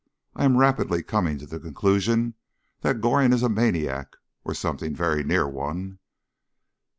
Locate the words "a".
3.43-3.49